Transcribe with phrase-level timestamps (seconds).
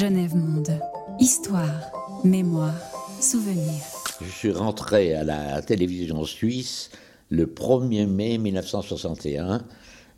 [0.00, 0.80] Genève Monde.
[1.18, 1.92] Histoire,
[2.24, 2.72] mémoire,
[3.20, 3.74] souvenir.
[4.22, 6.90] Je suis rentré à la télévision suisse
[7.28, 9.60] le 1er mai 1961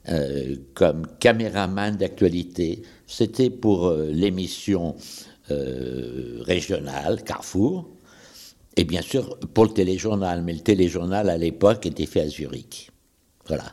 [0.09, 2.83] euh, comme caméraman d'actualité.
[3.09, 4.95] C'était pour euh, l'émission
[5.51, 7.91] euh, régionale Carrefour
[8.77, 10.43] et bien sûr pour le téléjournal.
[10.43, 12.93] Mais le téléjournal à l'époque était fait à Zurich.
[13.49, 13.65] Voilà.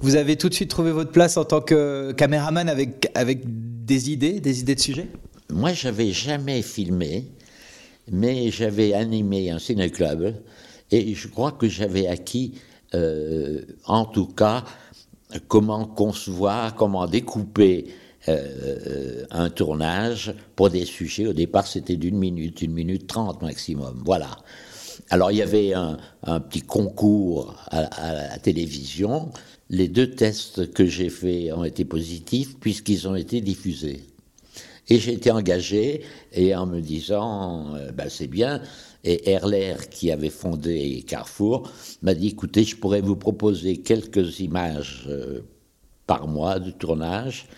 [0.00, 3.46] Vous avez tout de suite trouvé votre place en tant que caméraman avec, avec
[3.84, 5.08] des idées, des idées de sujets?
[5.50, 7.26] Moi, j'avais jamais filmé,
[8.10, 10.34] mais j'avais animé un ciné-club
[10.90, 12.54] et je crois que j'avais acquis,
[12.94, 14.64] euh, en tout cas,
[15.48, 17.86] comment concevoir, comment découper
[18.28, 21.26] euh, un tournage pour des sujets.
[21.26, 24.02] Au départ, c'était d'une minute, une minute trente maximum.
[24.04, 24.30] Voilà.
[25.12, 29.30] Alors, il y avait un, petit concours à, la télévision.
[29.68, 34.06] Les deux tests que j'ai faits ont été positifs puisqu'ils ont été diffusés.
[34.88, 36.00] Et j'ai été engagé
[36.32, 38.62] et en me disant, euh, ben, c'est bien.
[39.04, 45.04] Et Erler, qui avait fondé Carrefour, m'a dit, écoutez, je pourrais vous proposer quelques images
[45.08, 45.42] euh,
[46.06, 47.48] par mois de tournage,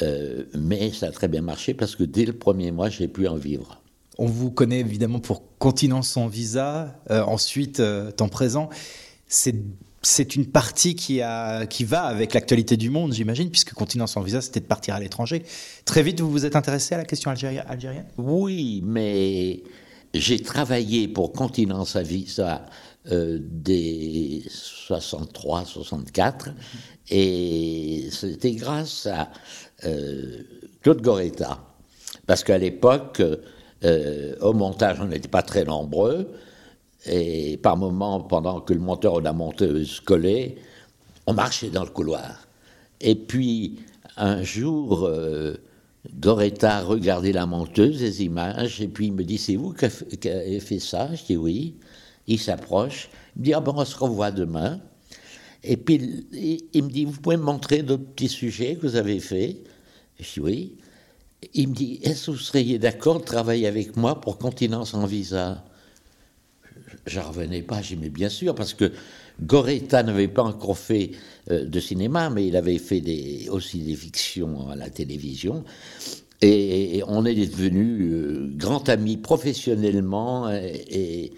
[0.00, 3.28] euh, mais ça a très bien marché parce que dès le premier mois, j'ai pu
[3.28, 3.83] en vivre.
[4.18, 7.82] On vous connaît évidemment pour Continent sans visa, ensuite
[8.16, 8.68] temps présent.
[9.26, 14.60] C'est une partie qui, va avec l'actualité du monde, j'imagine, puisque Continent sans visa, c'était
[14.60, 15.42] de partir à l'étranger.
[15.84, 18.06] Très vite, vous vous êtes intéressé à la question algérienne?
[18.18, 19.62] Oui, mais
[20.14, 22.66] j'ai travaillé pour Continent sans visa
[23.10, 26.50] euh, dès 63, 64,
[27.10, 29.30] et c'était grâce à
[29.84, 30.42] euh,
[30.82, 31.66] Claude Goretta.
[32.26, 33.20] Parce qu'à l'époque,
[33.84, 36.28] euh, au montage, on n'était pas très nombreux.
[37.06, 40.56] Et par moments, pendant que le monteur ou la monteuse collait,
[41.26, 42.46] on marchait dans le couloir.
[43.00, 43.80] Et puis,
[44.16, 45.56] un jour, euh,
[46.12, 50.60] Doretta regardait la monteuse, les images, et puis il me dit C'est vous qui avez
[50.60, 51.14] fait ça?
[51.14, 51.74] Je dis Oui.
[52.26, 54.80] Il s'approche, il me dit Ah ben, on se revoit demain.
[55.62, 56.26] Et puis,
[56.72, 59.56] il me dit Vous pouvez me montrer d'autres petits sujets que vous avez faits?
[60.20, 60.76] Je dis Oui.
[61.52, 65.06] Il me dit Est-ce que vous seriez d'accord de travailler avec moi pour Continent sans
[65.06, 65.64] visa?
[67.06, 68.92] J'en revenais pas, j'aimais bien sûr, parce que
[69.42, 71.10] Goretta n'avait pas encore fait
[71.50, 73.02] euh, de cinéma, mais il avait fait
[73.50, 75.64] aussi des fictions à la télévision.
[76.40, 81.32] Et, on est devenus euh, grands amis professionnellement, et,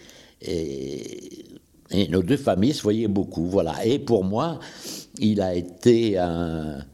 [2.11, 3.47] nos deux familles se voyaient beaucoup.
[3.47, 3.84] Voilà.
[3.87, 4.61] Et pour moi,
[5.19, 6.84] il a été un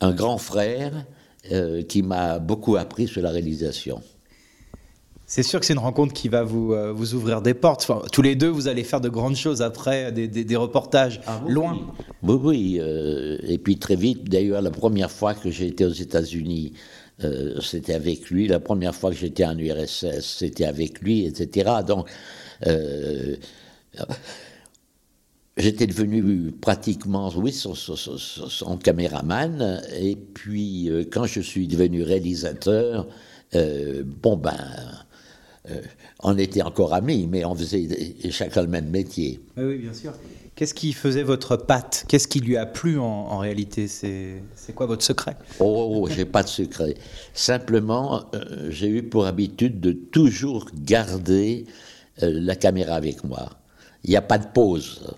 [0.00, 1.04] grand frère
[1.52, 4.00] euh, qui m'a beaucoup appris sur la réalisation.
[5.26, 7.90] C'est sûr que c'est une rencontre qui va vous, euh, vous ouvrir des portes.
[8.12, 11.78] tous les deux, vous allez faire de grandes choses après, des, reportages ah loin.
[12.22, 12.78] Oui, oui.
[12.78, 16.74] Euh, et puis très vite, d'ailleurs, la première fois que j'ai été aux États-Unis,
[17.24, 18.48] euh, c'était avec lui.
[18.48, 21.70] La première fois que j'étais en URSS, c'était avec lui, etc.
[21.86, 22.06] Donc,
[25.56, 29.82] j'étais devenu pratiquement, oui, son, son caméraman.
[29.98, 33.06] Et puis, quand je suis devenu réalisateur,
[33.52, 34.56] bon ben
[35.70, 35.80] euh,
[36.22, 37.88] on était encore amis, mais on faisait
[38.30, 39.40] chacun le même métier.
[39.56, 40.12] Oui, bien sûr.
[40.54, 42.04] Qu'est-ce qui faisait votre patte?
[42.06, 43.88] Qu'est-ce qui lui a plu en, réalité?
[43.88, 45.36] C'est quoi votre secret?
[45.58, 46.94] Oh, oh, oh j'ai pas de secret.
[47.32, 51.64] Simplement, euh, j'ai eu pour habitude de toujours garder
[52.22, 53.50] euh, la caméra avec moi.
[54.04, 55.14] Il n'y a pas de pause.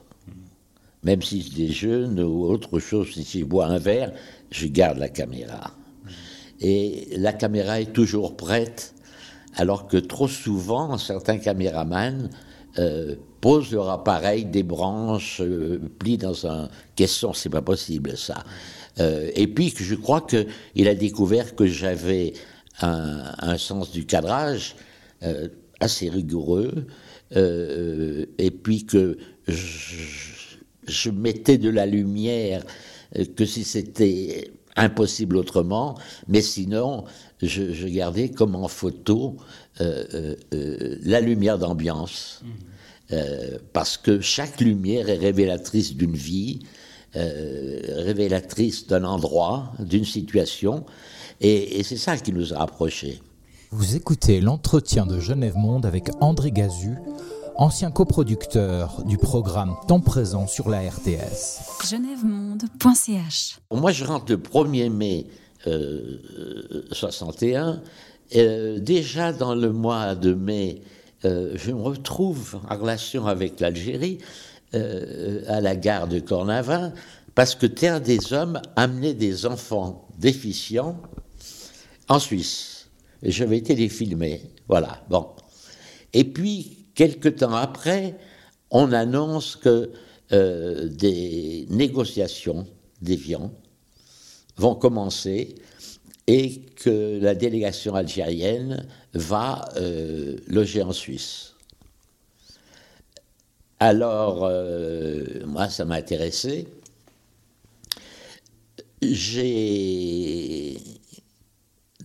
[1.06, 4.10] Même si je déjeune ou autre chose, si je bois un verre,
[4.50, 5.70] je garde la caméra.
[6.60, 8.92] Et la caméra est toujours prête
[9.54, 12.28] alors que trop souvent, certains caméramans
[12.80, 18.42] euh, posent leur appareil, des branches, euh, plient dans un caisson, c'est pas possible ça.
[18.98, 22.32] Euh, et puis, je crois qu'il a découvert que j'avais
[22.80, 24.74] un, sens du cadrage
[25.80, 26.86] assez rigoureux,
[27.32, 29.16] et puis que
[29.48, 30.35] je
[31.10, 32.64] mettais de la lumière
[33.36, 35.96] que si c'était impossible autrement,
[36.28, 37.04] mais sinon,
[37.42, 39.36] je, gardais comme en photo
[39.80, 42.42] euh, euh, euh, la lumière d'ambiance,
[43.10, 43.16] mmh.
[43.72, 46.60] parce que chaque lumière est révélatrice d'une vie,
[47.14, 50.84] révélatrice d'un endroit, d'une situation,
[51.40, 53.22] et, et c'est ça qui nous a rapprochés.
[53.70, 56.96] Vous écoutez l'entretien de Genève Monde avec André Gazu,
[57.58, 61.86] ancien coproducteur du programme Temps présent sur la RTS.
[61.88, 65.26] Genèvemonde.ch Moi, je rentre le 1er mai
[66.92, 67.82] 61.
[68.34, 70.82] Euh, déjà dans le mois de mai,
[71.24, 74.18] euh, je me retrouve en relation avec l'Algérie
[74.74, 76.92] euh, à la gare de Cornavin
[77.34, 81.00] parce que Terre des Hommes amenait des enfants déficients
[82.08, 82.88] en Suisse.
[83.22, 84.42] J'avais été les filmer.
[84.68, 85.28] Voilà, bon.
[86.12, 88.16] Et puis, quelques temps après,
[88.72, 89.92] on annonce que
[90.32, 92.66] euh, des négociations
[93.00, 93.52] d'Évian
[94.56, 95.54] vont commencer
[96.26, 101.54] et que la délégation algérienne va euh, loger en Suisse.
[103.78, 106.66] Alors, euh, moi, ça m'a intéressé.
[109.02, 110.78] J'ai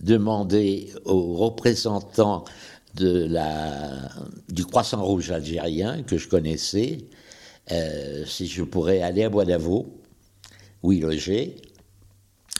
[0.02, 2.44] demandé aux représentants
[2.94, 6.98] du Croissant Rouge algérien que je connaissais
[7.70, 10.00] euh, si je pourrais aller à Bois d'Avaux,
[10.82, 11.56] où y loger.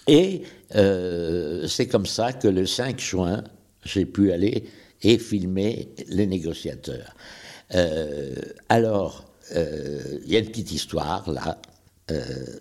[0.07, 0.43] Et
[0.75, 3.43] euh, c'est comme ça que le 5 juin,
[3.85, 4.65] j'ai pu aller
[5.03, 7.17] et filmer les négociateurs.
[7.75, 8.35] Euh,
[8.69, 9.25] alors,
[9.55, 11.61] il y a une petite histoire là.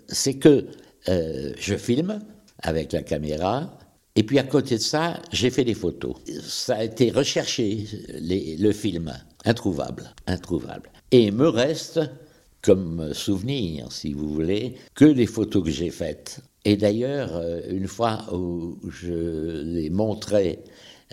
[0.08, 0.66] c'est que
[1.06, 2.20] je filme
[2.58, 3.78] avec la caméra,
[4.16, 6.16] et puis à côté de ça, j'ai fait des photos.
[6.42, 9.12] Ça a été recherché, le film,
[9.44, 10.90] introuvable, introuvable.
[11.10, 12.00] Et me reste
[12.62, 16.40] comme souvenir, si vous voulez, que les photos que j'ai faites.
[16.64, 20.60] Et d'ailleurs, euh, une fois où je les montrais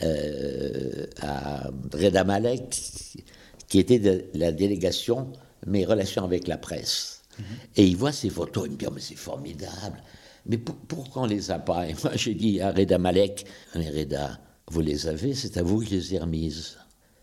[0.04, 2.78] euh, à Reda Malek,
[3.68, 5.34] qui était de la délégation
[5.66, 7.22] mes relations avec la presse.
[7.38, 7.46] Mhm.
[7.78, 10.02] Et il voit ces photos, il me dit oh, mais c'est formidable.
[10.50, 14.82] Mais pourquoi on les a pas Et moi, j'ai dit à Reda Malek Reda, vous
[14.82, 16.78] les avez, c'est à vous que je les ai remises.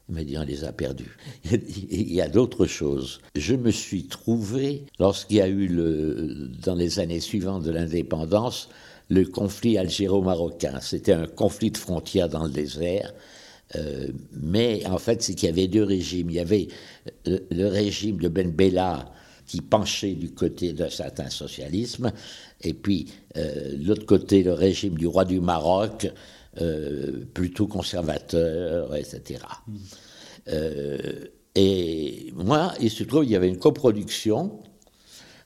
[0.09, 1.17] Il m'a dit on les a perdus.
[1.51, 3.21] Il y a d'autres choses.
[3.35, 8.69] Je me suis trouvé, lorsqu'il y a eu, le, dans les années suivantes de l'indépendance,
[9.09, 10.79] le conflit algéro-marocain.
[10.81, 13.13] C'était un conflit de frontières dans le désert.
[13.75, 16.31] Euh, mais en fait, c'est qu'il y avait deux régimes.
[16.31, 16.69] Il y avait
[17.25, 19.13] le, régime de Ben Bella
[19.47, 22.13] qui penchait du côté d'un certain socialisme,
[22.63, 26.11] et puis euh, l'autre côté, le régime du roi du Maroc,
[26.61, 29.41] euh, plutôt conservateur, etc.
[30.49, 34.61] Euh, et moi, il se trouve, il y avait une coproduction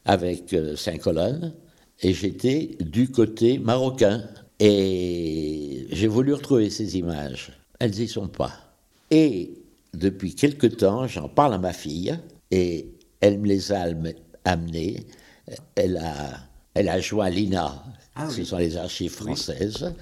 [0.04, 1.54] avec Saint-Colonne,
[2.02, 4.24] et j'étais du côté marocain.
[4.58, 7.52] Et j'ai voulu retrouver ces images.
[7.78, 8.52] Elles n'y sont pas.
[9.10, 9.54] Et
[9.94, 12.16] depuis quelque temps, j'en parle à ma fille,
[12.50, 13.86] et elle me les a
[14.44, 15.06] amenées.
[15.74, 17.82] Elle a, elle a joint l'INA,
[18.14, 19.93] ah ce sont les archives françaises,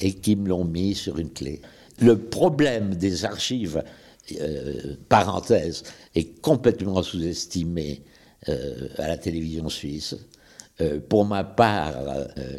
[0.00, 1.60] et qui me l'ont mis sur une clé.
[2.00, 3.82] Le problème des archives,
[4.40, 5.82] euh, parenthèse,
[6.14, 8.02] est complètement sous-estimé
[8.48, 10.16] euh, à la télévision suisse.
[10.82, 11.94] Euh, pour ma part,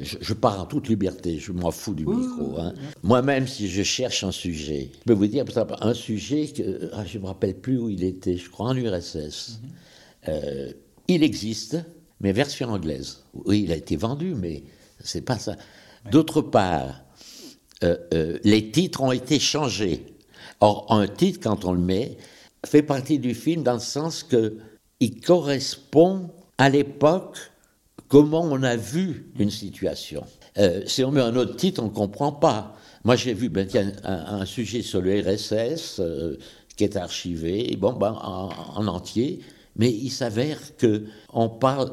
[0.01, 2.57] je, pars en toute liberté, je m'en fous du micro.
[2.57, 2.73] Hein.
[3.03, 5.45] Moi-même, si je cherche un sujet, je peux vous dire,
[5.81, 8.75] un sujet que ah, je ne me rappelle plus où il était, je crois en
[8.75, 9.59] URSS.
[10.27, 10.73] Mhm.
[11.09, 11.77] il existe,
[12.19, 13.23] mais version anglaise.
[13.33, 14.63] Oui, il a été vendu, mais
[14.99, 15.55] c'est pas ça.
[16.11, 17.01] D'autre part,
[17.83, 20.05] euh, euh, les titres ont été changés.
[20.59, 22.17] Or, un titre, quand on le met,
[22.65, 24.57] fait partie du film dans le sens que
[24.99, 27.37] il correspond à l'époque
[28.07, 30.23] comment on a vu une situation.
[30.57, 32.75] Euh, si on met un autre titre, on ne comprend pas.
[33.03, 33.67] Moi, j'ai vu ben,
[34.03, 36.01] un, un, sujet sur le RSS
[36.75, 39.41] qui est archivé, bon, ben, en, en entier,
[39.77, 41.91] mais il s'avère que on parle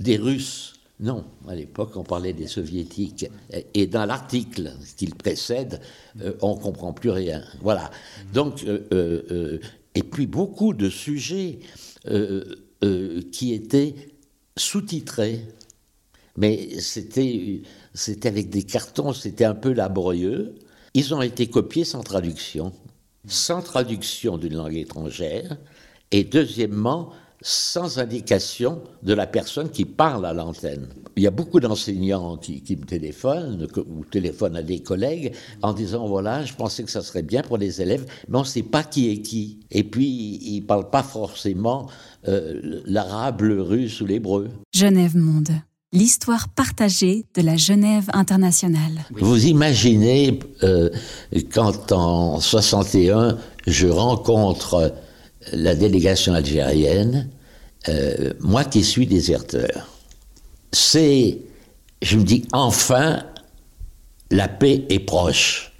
[0.00, 3.28] des Russes non, à l'époque, on parlait des soviétiques.
[3.74, 5.80] Et dans l'article qui le précède,
[6.22, 7.42] euh, on ne comprend plus rien.
[7.60, 7.90] Voilà.
[8.32, 9.58] Donc, euh, euh,
[9.94, 11.58] et puis beaucoup de sujets
[13.32, 13.94] qui étaient
[14.56, 15.40] sous-titrés.
[16.38, 17.62] Mais c'était
[18.24, 20.54] avec des cartons, c'était un peu laborieux.
[20.94, 22.72] Ils ont été copiés sans traduction.
[23.26, 25.56] Sans traduction d'une langue étrangère.
[26.12, 30.88] Et deuxièmement, sans indication de la personne qui parle à l'antenne.
[31.16, 36.06] Il y a beaucoup d'enseignants qui, me téléphonent ou téléphonent à des collègues en disant
[36.06, 38.82] voilà, je pensais que ça serait bien pour les élèves, mais on ne sait pas
[38.82, 39.60] qui est qui.
[39.70, 41.88] Et puis, ils ne parlent pas forcément
[42.28, 44.48] euh, l'arabe, le russe ou l'hébreu.
[44.74, 45.50] Genève Monde.
[45.92, 49.04] L'histoire partagée de la Genève internationale.
[49.12, 50.90] Vous imaginez euh,
[51.52, 54.92] quand en 61, je rencontre
[55.52, 57.28] la délégation algérienne,
[57.88, 59.88] euh, moi qui suis déserteur,
[60.72, 61.38] c'est,
[62.02, 63.22] je me dis, enfin,
[64.30, 65.72] la paix est proche.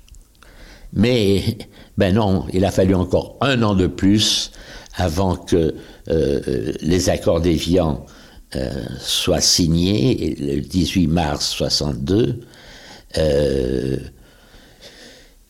[0.92, 1.58] Mais,
[1.99, 4.52] ben non, il a fallu encore un an de plus
[4.94, 5.75] avant que
[6.08, 8.06] euh, les accords d'Évian
[8.54, 12.40] euh, soient signés, le 18 mars 62.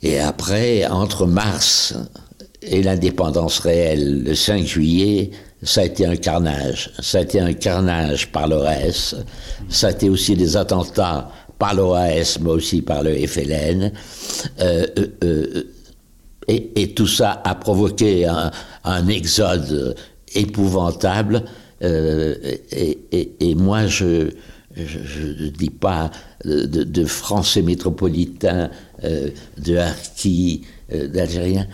[0.03, 1.95] et après, entre mars
[2.67, 5.31] et l'indépendance réelle, le 5 juillet,
[5.63, 6.91] ça a été un carnage.
[7.01, 9.17] Ça a été un carnage par reste.
[9.69, 13.93] Ça a été aussi des attentats par l'OAS, mais aussi par le FLN.
[14.61, 14.87] Euh,
[15.25, 15.63] euh,
[16.49, 19.97] et, tout ça a provoqué un, exode
[20.35, 21.45] épouvantable.
[21.81, 24.31] Et, moi, je
[24.77, 26.11] ne dis pas
[26.45, 28.71] de, de, Français métropolitains,
[29.03, 31.67] de Harkis, d'Algériens.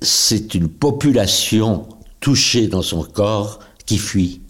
[0.00, 1.86] C'est une population
[2.20, 4.40] touchée dans son corps qui fuit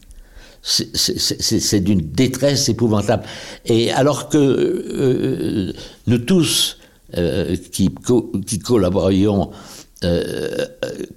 [0.66, 3.22] c'est d'une détresse épouvantable.
[3.66, 5.72] Et alors que euh,
[6.06, 6.78] nous tous
[7.16, 7.94] euh, qui,
[8.58, 9.50] collaborions
[10.02, 10.66] euh,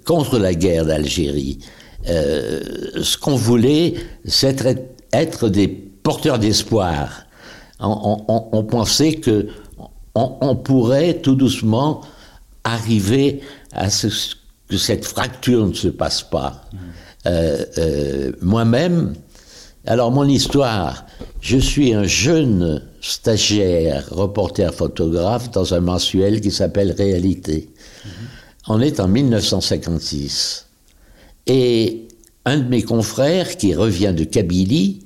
[0.04, 1.58] contre la guerre d'Algérie,
[2.06, 4.64] ce qu'on voulait, c'est
[5.12, 7.24] être, des porteurs d'espoir.
[7.80, 9.48] On, pensait que
[10.14, 12.02] on, pourrait tout doucement
[12.64, 13.40] arriver
[13.72, 14.08] à ce
[14.68, 16.68] que cette fracture ne se passe pas.
[16.72, 17.30] Mmh.
[18.40, 19.14] Moi-même,
[19.86, 21.06] alors mon histoire,
[21.40, 27.70] je suis un jeune stagiaire, reporter photographe dans un mensuel qui s'appelle Réalité.
[28.68, 30.66] On est en 1956.
[31.46, 32.08] Et
[32.44, 35.00] un de mes confrères qui revient de Kabylie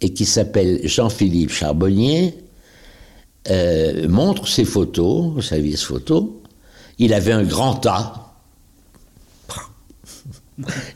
[0.00, 2.34] et qui s'appelle Jean-Philippe Charbonnier
[3.50, 6.39] euh, montre ses photos, sa vis photo.
[7.00, 8.34] Il avait un grand tas.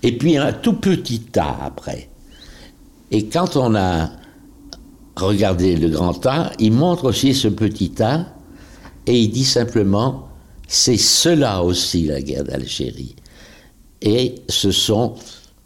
[0.03, 2.11] Et puis un tout petit tas après.
[3.11, 4.11] Et quand on a
[5.17, 8.27] regardé le grand tas, il montre aussi ce petit tas
[9.07, 10.29] et il dit simplement
[10.69, 13.17] c'est cela aussi la guerre d'Algérie.
[14.03, 15.15] Et ce sont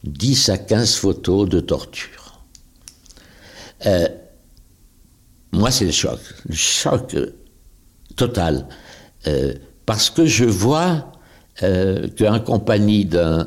[0.04, 2.44] 10 à 15 photos de torture.
[3.86, 4.08] Euh,
[5.52, 7.16] moi, c'est le choc, le choc
[8.14, 8.68] total.
[9.26, 9.54] Euh,
[9.88, 11.10] parce que je vois
[11.58, 13.46] qu'en compagnie d'un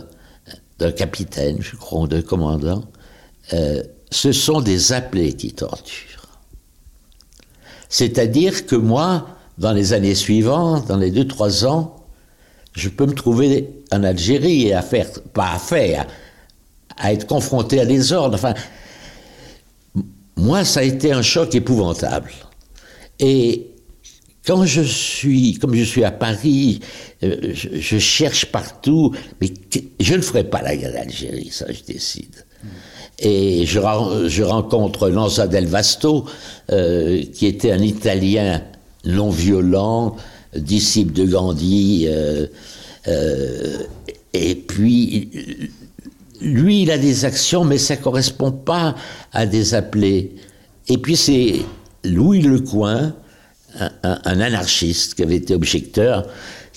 [0.98, 2.84] capitaine, je crois, d'un commandant,
[3.54, 6.40] euh, ce sont des appelés qui torturent.
[7.90, 9.28] C'est-à-dire que moi,
[9.60, 12.08] dans les années suivantes, dans les deux, trois ans,
[12.74, 16.08] je peux me trouver en Algérie et à faire, pas à faire,
[16.98, 18.34] à être confronté à des ordres.
[18.34, 18.56] Enfin,
[20.36, 22.32] moi, ça a été un choc épouvantable.
[23.20, 23.71] Et
[24.46, 26.80] quand je suis, comme je suis à Paris,
[27.24, 29.54] euh, je, cherche partout, mais
[30.00, 32.46] je ne ferai pas la guerre d'Algérie, ça je décide.
[33.20, 33.80] Et je,
[34.42, 36.26] rencontre Lanza del Vasto,
[36.72, 38.64] euh, qui était un Italien
[39.06, 40.16] non violent,
[40.56, 42.08] disciple de Gandhi.
[42.08, 42.48] Euh,
[44.34, 45.30] et puis,
[46.42, 48.96] lui, il a des actions, mais ça ne correspond pas
[49.34, 50.36] à des appelés.
[50.88, 51.62] Et puis, c'est
[52.04, 53.14] Louis Lecoin,
[53.80, 56.28] un, un, anarchiste qui avait été objecteur,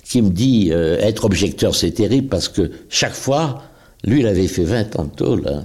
[0.04, 3.62] qui me dit être objecteur, c'est terrible parce que chaque fois,
[4.04, 5.48] lui, il avait fait 20 ans de tôle.
[5.48, 5.64] Hein.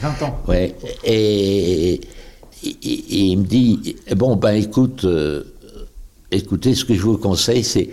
[0.00, 0.38] 20 ans.
[0.46, 0.74] Ouais.
[1.04, 2.00] Et,
[2.62, 5.44] il me dit bon ben écoute, euh,
[6.30, 7.88] écoutez, ce que je vous conseille, c'est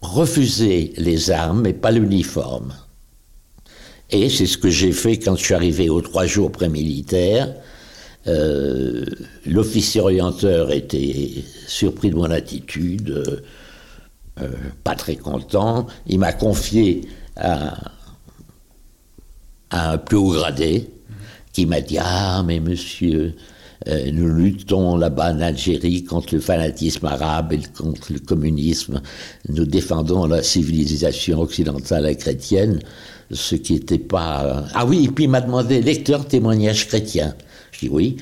[0.00, 2.74] refuser les armes, mais pas l'uniforme.
[4.08, 7.54] Et c'est ce que j'ai fait quand je suis arrivé aux trois jours pré-militaires.
[8.26, 9.04] Euh,
[9.46, 13.42] l'officier orienteur était surpris de mon attitude,
[14.40, 14.48] euh,
[14.84, 15.86] pas très content.
[16.06, 17.02] Il m'a confié
[17.36, 17.76] à
[19.70, 20.90] un plus haut gradé
[21.52, 23.34] qui m'a dit Ah, mais monsieur,
[23.88, 29.00] euh, nous luttons là-bas en Algérie contre le fanatisme arabe et contre le communisme.
[29.48, 32.80] Nous défendons la civilisation occidentale et chrétienne,
[33.30, 34.66] ce qui n'était pas.
[34.74, 37.34] Ah oui, et puis il m'a demandé lecteur témoignage chrétien.
[37.72, 38.16] Je dis oui.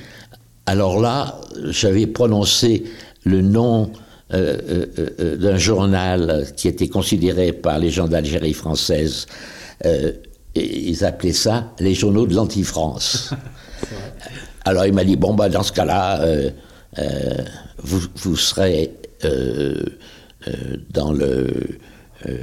[0.66, 2.84] Alors là, j'avais prononcé
[3.24, 3.90] le nom
[4.34, 9.26] euh, euh, d'un journal qui était considéré par les gens d'Algérie française
[10.54, 13.30] ils appelaient ça les journaux de l'anti-France.
[14.64, 16.50] Alors il m'a dit, bon, bah, dans ce cas-là, euh,
[16.98, 17.44] euh,
[17.82, 18.92] vous, vous, serez
[19.24, 19.82] euh,
[20.90, 21.46] dans le...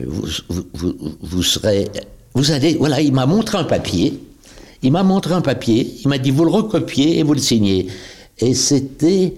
[0.07, 1.87] Vous, vous, vous, serez...
[2.33, 2.75] Vous allez...
[2.75, 4.23] Voilà, il m'a montré un papier.
[4.85, 5.95] Il m'a montré un papier.
[6.03, 7.87] Il m'a dit, vous le recopiez et vous le signez.
[8.39, 9.33] Et c'était...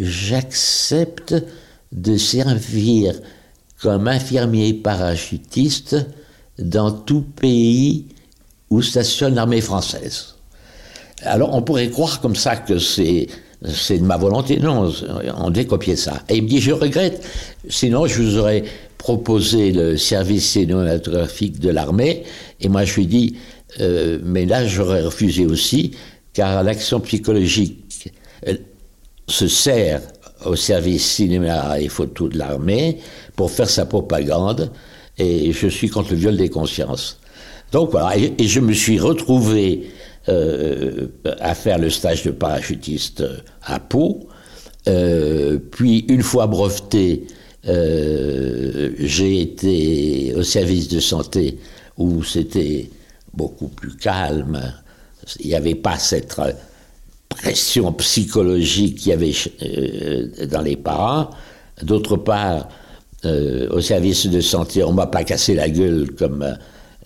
[0.00, 1.36] J'accepte
[1.92, 3.14] de servir
[3.80, 5.96] comme infirmier parachutiste
[6.58, 8.06] dans tout pays
[8.70, 10.34] où stationne l'armée française.
[11.22, 13.28] Alors on pourrait croire comme ça que c'est
[13.62, 14.58] de ma volonté.
[14.58, 14.92] Non,
[15.36, 16.24] on devait ça.
[16.28, 17.24] Et il me dit, je regrette,
[17.68, 18.64] sinon je vous aurais
[18.98, 22.24] proposé le service cinématographique de l'armée.
[22.60, 23.36] Et moi je lui dis,
[23.80, 25.92] euh, mais là j'aurais refusé aussi,
[26.32, 28.10] car l'action psychologique
[29.28, 30.02] se sert
[30.44, 32.98] au service cinéma et photo de l'armée
[33.36, 34.70] pour faire sa propagande
[35.18, 37.20] et je suis contre le viol des consciences.
[37.70, 39.90] Donc voilà, et, je me suis retrouvé
[40.26, 43.24] à faire le stage de parachutiste
[43.62, 44.28] à Pau.
[44.84, 47.26] puis, une fois breveté,
[47.64, 51.58] j'ai été au service de santé
[51.96, 52.90] où c'était
[53.34, 54.60] beaucoup plus calme.
[55.40, 56.36] Il n'y avait pas cette
[57.28, 61.30] pression psychologique qu'il y avait euh, dans les parents.
[61.82, 62.68] D'autre part,
[63.24, 66.54] euh, au service de santé, on m'a pas cassé la gueule comme euh,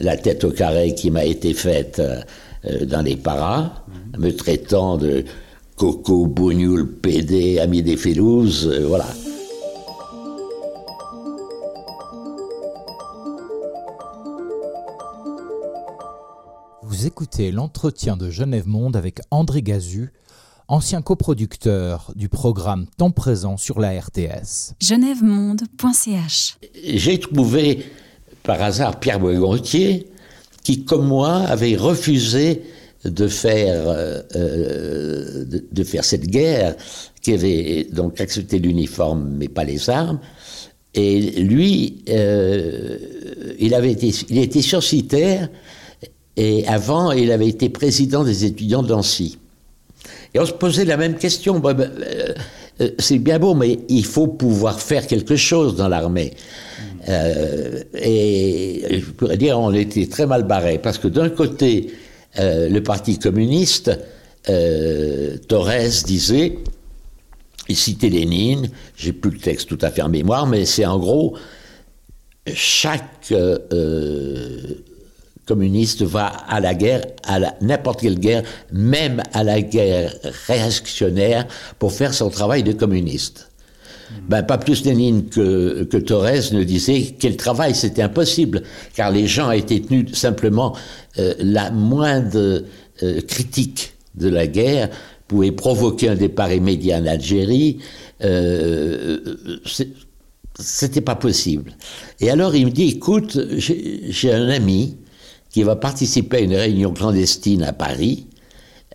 [0.00, 2.02] la tête au carré qui m'a été faite
[2.82, 3.84] dans les paras,
[4.18, 5.24] me traitant de
[5.76, 9.06] coco, bougnoul, pédé, ami des félouses, voilà.
[17.06, 20.10] Vous écoutez l'entretien de Genève Monde avec André Gazu,
[20.66, 24.74] ancien coproducteur du programme Temps présent sur la RTS.
[24.82, 27.86] genèvemonde.ch J'ai trouvé
[28.42, 30.08] par hasard Pierre Bogontier
[30.64, 32.64] qui, comme moi, avait refusé
[33.04, 36.74] de faire, euh, euh, de, faire cette guerre,
[37.22, 40.18] qui avait donc accepté l'uniforme mais pas les armes.
[40.92, 42.98] Et lui, euh,
[43.60, 45.48] il avait été, il était sursitaire
[46.36, 49.38] et avant, il avait été président des étudiants d'Ancy.
[50.34, 51.58] Et on se posait la même question.
[51.60, 52.34] Ben, euh,
[52.80, 56.34] euh, c'est bien beau, mais il faut pouvoir faire quelque chose dans l'armée.
[57.08, 61.90] Euh, et je pourrais dire, on était très mal barré, parce que d'un côté,
[62.38, 63.90] le Parti communiste,
[65.48, 66.58] Torres disait,
[67.68, 70.98] il citait Lénine, j'ai plus le texte tout à fait en mémoire, mais c'est en
[70.98, 71.38] gros,
[72.52, 73.32] chaque
[75.46, 80.14] communiste va à la guerre, à n'importe quelle guerre, même à la guerre
[80.46, 81.46] réactionnaire,
[81.78, 83.48] pour faire son travail de communiste.
[84.28, 88.62] Ben, pas plus Lénine que, que Torres ne disait quel travail, c'était impossible,
[88.94, 90.76] car les gens étaient tenus simplement
[91.18, 92.62] euh, la moindre
[93.02, 94.90] euh, critique de la guerre
[95.28, 97.78] pouvait provoquer un départ immédiat en Algérie.
[98.22, 99.18] Euh,
[100.58, 101.72] c'était pas possible.
[102.20, 104.96] Et alors il me dit, écoute, j'ai un ami
[105.56, 108.26] qui va participer à une réunion clandestine à Paris.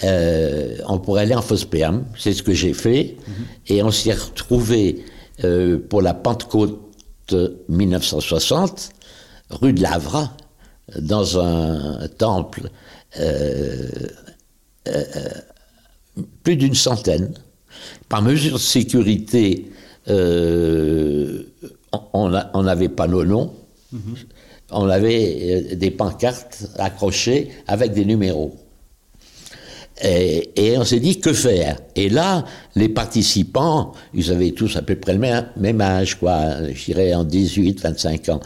[0.03, 3.17] Euh, on pourrait aller en sperme, c'est ce que j'ai fait,
[3.65, 5.03] et on s'est retrouvé
[5.43, 6.79] euh, pour la Pentecôte
[7.67, 8.91] 1960,
[9.49, 10.37] rue de Lavra,
[10.99, 12.69] dans un temple,
[13.19, 13.89] euh,
[16.43, 17.33] plus d'une centaine.
[18.07, 19.71] Par mesure de sécurité,
[22.13, 23.51] on n'avait pas nos noms
[24.71, 25.37] on avait
[25.71, 28.55] euh, des pancartes accrochées avec des numéros.
[30.03, 31.77] Et, on s'est dit que faire?
[31.95, 32.43] Et là,
[32.75, 37.23] les participants, ils avaient tous à peu près le même, âge, quoi, je dirais en
[37.23, 38.39] 18, 25 ans.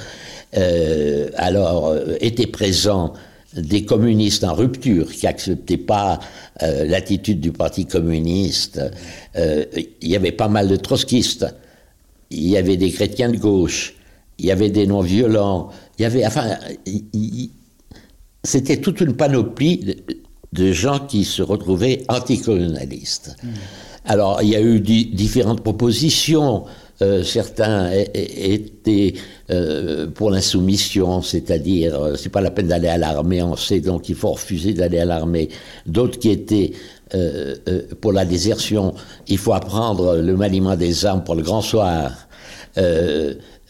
[0.58, 3.14] Euh, alors, euh, étaient présents
[3.56, 6.20] des communistes en rupture qui acceptaient pas
[6.60, 8.82] l'attitude du Parti communiste.
[9.34, 11.46] il y avait pas mal de trotskistes.
[12.32, 13.94] Il y avait des chrétiens de gauche.
[14.40, 15.70] Il y avait des non-violents.
[15.98, 16.58] Il y avait, enfin,
[18.44, 19.96] c'était toute une panoplie
[20.54, 23.36] de, gens qui se retrouvaient anticolonialistes.
[23.44, 23.50] Hmm.
[24.06, 26.66] Alors, il y a eu différentes propositions.
[27.02, 29.16] Euh, certains étaient
[29.50, 34.08] euh, pour l'insoumission, c'est-à-dire euh, c'est pas la peine d'aller à l'armée, on sait donc
[34.08, 35.50] il faut refuser d'aller à l'armée.
[35.86, 36.72] D'autres qui étaient
[38.02, 38.94] pour la désertion,
[39.28, 42.12] il faut apprendre le maniement des armes pour le grand soir.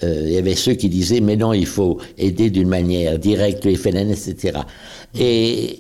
[0.04, 3.66] Euh, il y avait ceux qui disaient mais non, il faut aider d'une manière directe
[3.66, 4.60] le FLN, etc.
[5.18, 5.80] Et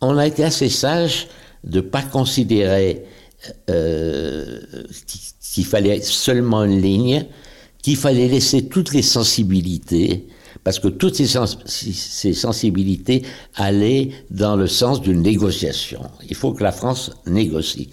[0.00, 1.28] on a été assez sage
[1.64, 3.02] de ne pas considérer
[3.70, 4.60] euh,
[5.40, 7.26] qu'il fallait seulement une ligne,
[7.82, 10.26] qu'il fallait laisser toutes les sensibilités,
[10.64, 13.22] parce que toutes ces, ces, sensibilités
[13.54, 16.02] allaient dans le sens d'une négociation.
[16.28, 17.90] Il faut que la France négocie.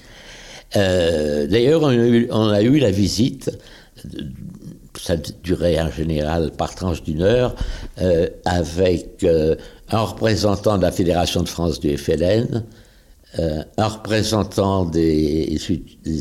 [0.75, 1.91] Euh, D'ailleurs, on,
[2.31, 3.51] on, a eu la visite
[4.99, 7.55] ça durait en général par tranche d'une heure,
[8.01, 9.55] euh, avec euh,
[9.89, 12.63] un représentant de la Fédération de France du FLN,
[13.39, 15.57] euh, un représentant des,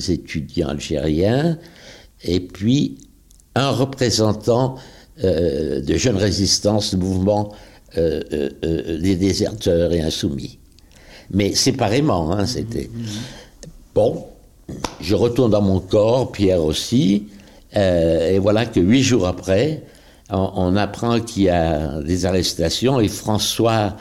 [0.08, 1.58] étudiants algériens,
[2.24, 2.98] et puis
[3.54, 4.76] un représentant
[5.22, 7.52] de Jeunes Résistance, le mouvement
[7.94, 10.58] des déserteurs et insoumis.
[11.30, 12.88] Mais séparément, hein, c'était.
[13.94, 14.24] Bon,
[15.00, 17.26] je retourne dans mon corps, Pierre aussi.
[17.76, 19.82] Euh, et voilà que huit jours après,
[20.30, 23.96] on, apprend qu'il y a des arrestations et François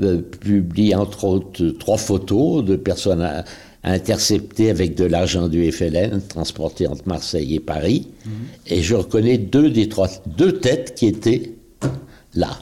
[0.00, 3.44] euh, publie entre autres trois photos de personnes
[3.84, 8.08] interceptées avec de l'argent du FLN transportées entre Marseille et Paris.
[8.24, 8.32] Mhm.
[8.68, 11.52] Et je reconnais deux des trois, deux têtes qui étaient
[12.34, 12.58] là.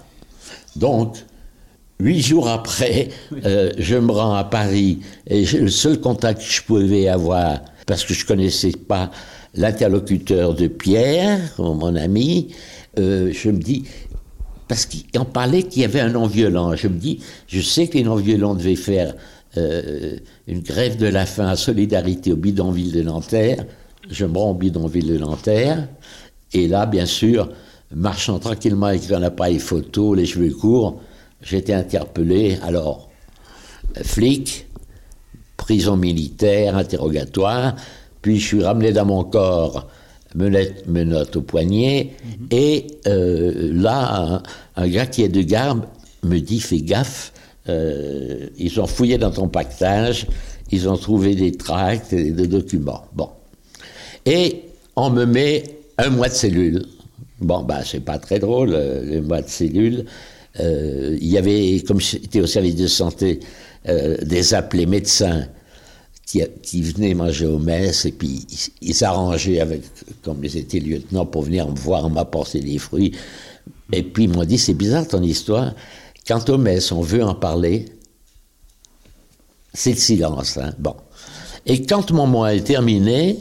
[0.76, 1.16] Donc,
[2.00, 3.08] Huit jours après,
[3.44, 8.04] euh, je me rends à Paris et le seul contact que je pouvais avoir, parce
[8.04, 9.10] que je connaissais pas
[9.54, 12.48] l'interlocuteur de Pierre, mon ami,
[12.98, 13.84] euh, je me dis,
[14.68, 16.76] parce qu'il en parlait qu'il y avait un non-violent.
[16.76, 19.14] Je me dis, je sais que les non-violents devaient faire
[19.56, 23.64] euh, une grève de la faim à solidarité au bidonville de Nanterre.
[24.08, 25.88] Je me rends au bidonville de Nanterre.
[26.52, 27.50] Et là, bien sûr,
[27.92, 31.00] marchant tranquillement avec un appareil photo, les cheveux courts,
[31.42, 32.58] j'étais interpellé.
[32.62, 33.10] Alors,
[34.02, 34.66] flic,
[35.56, 37.74] prison militaire, interrogatoire.
[38.22, 39.86] Puis je suis ramené dans mon corps
[40.34, 42.46] me note au poignet, mhm.
[42.50, 44.42] et euh, là,
[44.76, 45.82] un, gars qui est de garde
[46.22, 47.32] me dit fais gaffe,
[47.68, 50.26] euh, ils ont fouillé dans ton pactage,
[50.70, 53.04] ils ont trouvé des tracts et des documents.
[53.12, 53.28] Bon.
[54.24, 54.62] Et
[54.96, 55.64] on me met
[55.98, 56.84] un mois de cellule.
[57.40, 60.04] Bon, bah, c'est pas très drôle, euh, le mois de cellule.
[60.58, 63.40] Il y avait, comme j'étais au service de santé,
[63.86, 65.46] des appelés médecins
[66.62, 68.46] qui, venaient manger au mess et puis
[68.80, 69.82] ils s'arrangeaient avec,
[70.22, 73.12] comme ils étaient lieutenants, pour venir me voir, m'apporter des fruits.
[73.92, 75.74] Et puis ils m'ont dit, c'est bizarre ton histoire.
[76.26, 77.86] Quand au mess, on veut en parler,
[79.74, 80.56] c'est le silence.
[80.58, 80.72] Hein.
[80.78, 80.94] Bon.
[81.66, 83.40] Et quand mon mois est terminé,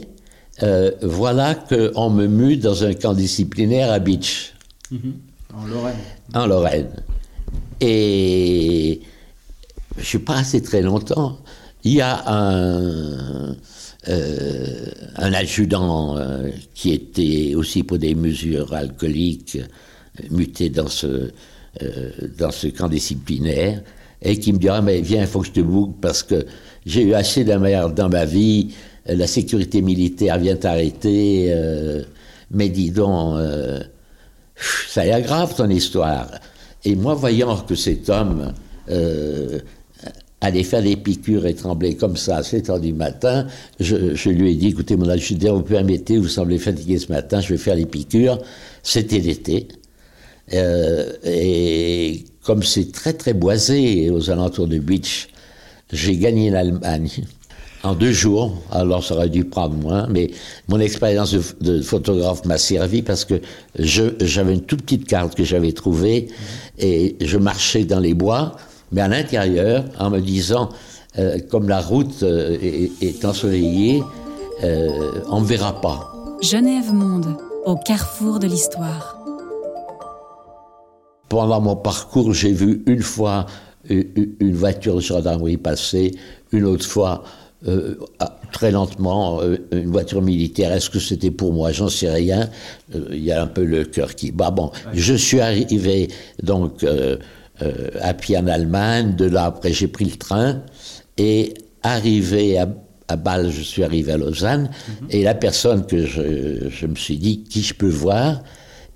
[0.62, 4.54] euh, voilà qu'on me mue dans un camp disciplinaire à Beach.
[4.92, 5.12] Mm-hmm.
[5.54, 5.96] En Lorraine.
[6.34, 6.90] En Lorraine.
[7.80, 9.00] Et
[9.96, 11.38] je suis pas resté très longtemps.
[11.84, 13.56] Il y a un,
[14.08, 19.58] euh, un adjudant euh, qui était aussi pour des mesures alcooliques
[20.30, 21.30] muté dans ce,
[21.82, 23.82] euh, dans ce camp disciplinaire
[24.22, 26.46] et qui me dira ah, mais viens il faut que je te boucle parce que
[26.86, 28.74] j'ai eu assez de merde dans ma vie
[29.06, 31.54] la sécurité militaire vient t'arrêter
[32.50, 33.38] mais dis donc
[34.88, 36.28] ça a l'air grave ton histoire.
[36.84, 38.52] Et moi voyant que cet homme
[40.40, 43.46] aller faire des piqûres et trembler comme ça à 7 heures du matin,
[43.78, 47.48] je, lui ai dit, écoutez, mon adjudant, vous permettez, vous semblez fatigué ce matin, je
[47.50, 48.38] vais faire les piqûres.
[48.82, 49.68] C'était l'été.
[50.52, 55.28] Euh, et comme c'est très très boisé aux alentours de Beach,
[55.92, 57.10] j'ai gagné l'Allemagne
[57.82, 58.56] en deux jours.
[58.70, 60.30] Alors ça aurait dû prendre moins, mais
[60.68, 63.40] mon expérience de, photographe m'a servi parce que
[63.78, 66.28] j'avais une toute petite carte que j'avais trouvée
[66.78, 68.56] et je marchais dans les bois
[68.92, 70.68] mais à l'intérieur, en me disant,
[71.18, 74.02] euh, comme la route euh, est, ensoleillée,
[74.62, 74.88] euh,
[75.28, 76.12] on ne verra pas.
[76.40, 79.16] Genève Monde, au carrefour de l'histoire.
[81.28, 83.46] Pendant mon parcours, j'ai vu une fois
[83.88, 86.12] une voiture de gendarmerie passer,
[86.52, 87.22] une autre fois
[88.52, 89.40] très lentement
[89.72, 90.72] une voiture militaire.
[90.72, 91.72] Est-ce que c'était pour moi?
[91.72, 92.48] J'en sais rien.
[93.10, 94.50] Il y a un peu le cœur qui bat.
[94.50, 96.08] Bon, je suis arrivé
[96.42, 97.16] donc euh,
[98.00, 99.14] à pied en Allemagne.
[99.16, 100.62] De là, après, j'ai pris le train.
[101.18, 102.68] Et arrivé à,
[103.08, 104.70] à Bâle, je suis arrivé à Lausanne.
[105.02, 105.08] Mhm.
[105.10, 108.42] Et la personne que je, je, me suis dit, qui je peux voir?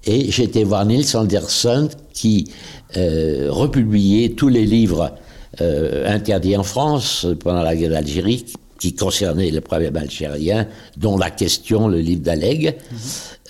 [0.07, 2.51] Et été voir Niels Anderson qui
[2.97, 5.15] euh, republiait tous les livres
[5.61, 8.45] euh, interdits en France pendant la guerre d'Algérie
[8.79, 12.99] qui concernaient le problème algérien, dont la question, le livre d'Aleg, mhm.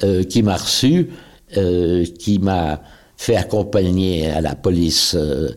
[0.05, 1.11] euh, qui m'a reçu,
[1.57, 2.83] euh, qui m'a
[3.17, 5.51] fait accompagner à la police euh,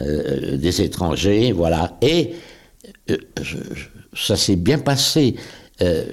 [0.00, 1.96] euh, des étrangers, voilà.
[2.02, 2.34] Et
[3.10, 3.16] euh,
[4.14, 5.36] ça s'est bien passé.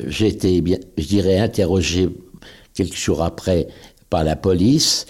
[0.07, 0.63] J'ai été,
[0.95, 2.07] je dirais, interrogé
[2.75, 3.67] quelques jours après
[4.11, 5.07] par la police,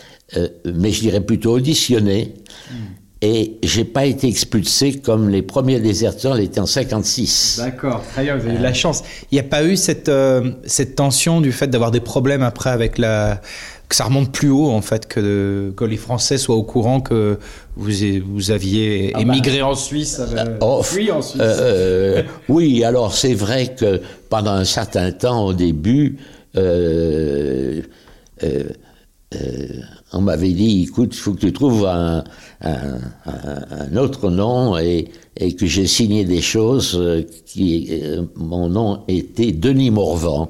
[0.63, 2.35] mais je dirais plutôt auditionné.
[2.71, 3.04] Hmm.
[3.27, 7.61] Et j'ai pas été expulsé comme les premiers déserteurs l'étaient en 56.
[7.63, 9.03] D'accord, très bien, vous avez eu de la chance.
[9.31, 10.11] Il n'y a pas eu cette,
[10.65, 13.41] cette tension du fait d'avoir des problèmes après avec la,
[13.87, 17.37] que ça remonte plus haut en fait que, que les Français soient au courant que
[17.75, 17.91] vous,
[18.25, 19.33] vous aviez ah bah.
[19.33, 20.19] émigré en Suisse.
[20.19, 21.41] Euh, oh, oui, en Suisse.
[21.41, 26.17] Euh, euh, oui, alors c'est vrai que pendant un certain temps au début,
[30.13, 32.23] on m'avait dit, écoute, il faut que tu trouves un,
[32.61, 37.01] un, autre nom et, et que j'ai signé des choses
[37.45, 38.01] qui,
[38.35, 40.49] mon nom était Denis Morvan.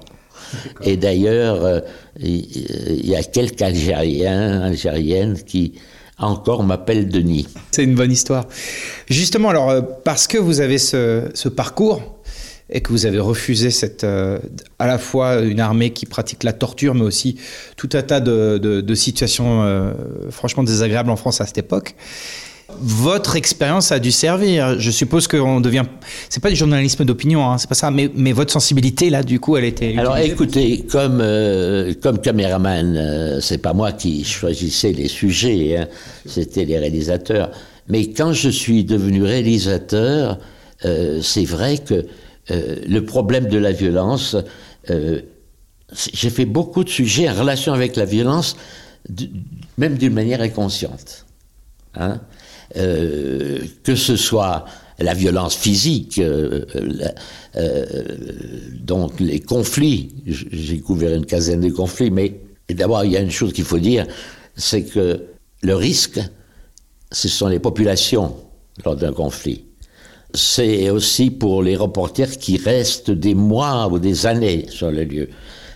[0.84, 1.80] Et d'ailleurs, euh,
[2.20, 5.74] il y a quelques Algériens, Algériennes qui
[6.18, 7.48] encore m'appellent Denis.
[7.72, 8.48] C'est une bonne histoire.
[9.10, 12.15] Justement, alors, euh, parce que vous avez ce, parcours
[12.70, 14.40] et que vous avez refusé cette, euh,
[14.80, 17.38] à la fois une armée qui pratique la torture, mais aussi
[17.78, 19.94] tout un tas de, situations
[20.30, 21.96] franchement désagréables en France à cette époque
[22.80, 24.80] votre expérience a dû servir.
[24.80, 25.84] Je suppose qu'on devient.
[26.30, 29.56] C'est pas du journalisme d'opinion, hein, c'est pas ça, mais, votre sensibilité, là, du coup,
[29.58, 29.96] elle était.
[29.98, 35.88] Alors écoutez, comme, euh, comme caméraman, euh, c'est pas moi qui choisissais les sujets, hein,
[36.26, 37.52] c'était les réalisateurs.
[37.88, 40.40] Mais quand je suis devenu réalisateur,
[40.86, 42.06] euh, c'est vrai que
[42.52, 44.36] euh, le problème de la violence,
[44.90, 45.22] euh,
[46.14, 48.56] j'ai fait beaucoup de sujets en relation avec la violence,
[49.78, 51.26] même d'une manière inconsciente.
[51.98, 52.20] Hein.
[52.74, 54.66] que ce soit
[55.00, 56.22] la violence physique,
[58.82, 63.32] donc les conflits, j'ai couvert une quinzaine de conflits, mais d'abord il y a une
[63.32, 64.06] chose qu'il faut dire,
[64.58, 65.26] c'est que
[65.62, 66.20] le risque,
[67.12, 68.36] ce sont les populations
[68.84, 69.66] lors d'un conflit.
[70.36, 75.30] C'est aussi pour les reporters qui restent des mois ou des années sur le lieu.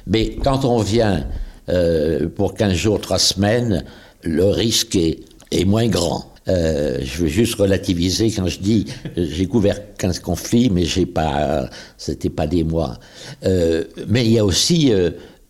[0.07, 1.25] Mais quand on vient
[1.69, 3.85] euh, pour 15 jours, 3 semaines,
[4.23, 6.33] le risque est, moins grand.
[6.47, 8.85] Euh, je veux juste relativiser quand je dis
[9.17, 12.97] euh, j'ai couvert 15 conflits, mais j'ai pas, c'était pas des mois.
[13.43, 14.91] mais il y a aussi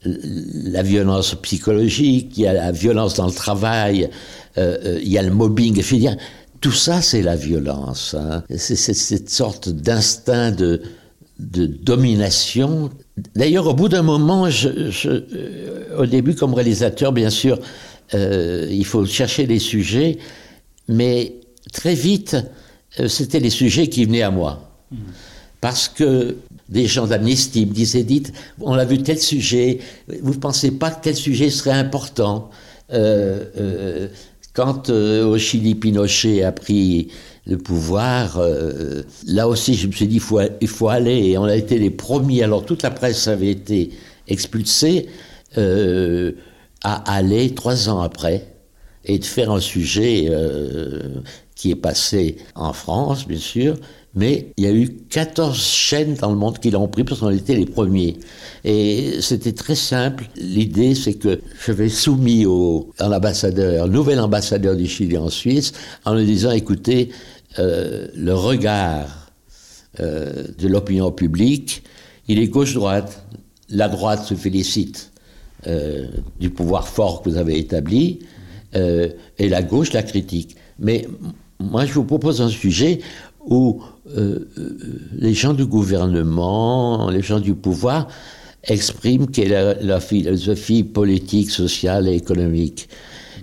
[0.04, 4.10] la violence psychologique, il y a la violence dans le travail,
[4.58, 5.82] il y a le mobbing.
[5.82, 6.18] Je veux dire,
[6.62, 8.16] tout ça, c'est la violence.
[8.18, 8.44] Hein.
[8.56, 10.82] C'est cette sorte d'instinct de,
[11.40, 12.90] de domination.
[13.36, 17.60] D'ailleurs, au bout d'un moment, je, je, euh, au début, comme réalisateur, bien sûr,
[18.14, 20.18] euh, il faut chercher les sujets,
[20.88, 21.36] mais
[21.74, 22.38] très vite,
[23.08, 24.72] c'était les sujets qui venaient à moi.
[24.92, 24.98] Mmh.
[25.62, 26.38] Parce que
[26.70, 29.80] des gens d'Amnesty me disaient, dites, on a vu tel sujet,
[30.22, 32.50] vous ne pensez pas que tel sujet serait important
[32.94, 34.08] euh, euh,
[34.60, 37.08] Quand euh, au Chili, Pinochet a pris
[37.48, 38.42] le pouvoir,
[39.26, 40.22] là aussi je me suis dit,
[40.60, 43.92] il faut, aller, et on a été les premiers, alors toute la presse avait été
[44.28, 45.08] expulsée,
[45.56, 48.48] à aller trois ans après
[49.06, 50.30] et de faire un sujet
[51.56, 53.78] qui est passé en France, bien sûr,
[54.16, 57.30] mais il y a eu 14 chaînes dans le monde qui l'ont pris parce qu'on
[57.30, 58.18] était les premiers.
[58.64, 60.26] Et c'était très simple.
[60.36, 65.74] L'idée, c'est que je vais soumis au, à l'ambassadeur, nouvel ambassadeur du Chili en Suisse,
[66.06, 67.10] en lui disant, écoutez,
[67.60, 69.32] euh, le regard
[70.00, 71.84] euh, de l'opinion publique,
[72.28, 73.24] il est gauche-droite.
[73.70, 75.12] La droite se félicite
[75.68, 76.08] euh,
[76.40, 78.20] du pouvoir fort que vous avez établi,
[78.74, 80.56] et la gauche la critique.
[80.78, 81.08] Mais
[81.60, 83.00] moi, je vous propose un sujet
[83.50, 83.82] où
[84.16, 84.78] euh, euh,
[85.18, 88.08] les gens du gouvernement, les gens du pouvoir
[88.64, 92.88] expriment quelle est la, philosophie politique, sociale et économique.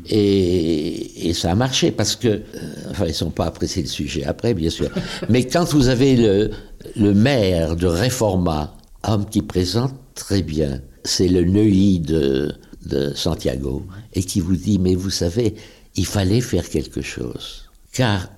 [0.09, 2.43] Et, ça a marché parce que, euh,
[2.91, 4.91] enfin, ils sont pas appréciés le sujet après, bien sûr.
[5.29, 6.51] Mais quand vous avez le,
[6.95, 12.53] le maire de Reforma, homme qui présente très bien, c'est le Neuilly de,
[12.87, 15.55] de Santiago, et qui vous dit, mais vous savez,
[15.95, 17.69] il fallait faire quelque chose.
[17.93, 18.29] Car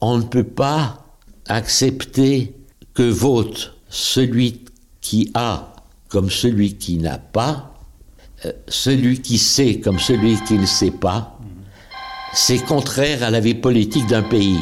[0.00, 1.04] on ne peut pas
[1.48, 2.54] accepter
[2.94, 4.64] que vote celui
[5.00, 5.72] qui a
[6.08, 7.74] comme celui qui n'a pas,
[8.46, 11.38] euh, celui qui sait comme celui qui ne sait pas,
[12.32, 14.58] c'est contraire à la vie politique d'un pays.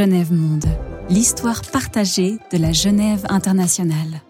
[0.00, 0.64] Genève Monde,
[1.10, 4.22] l'histoire partagée de la Genève internationale.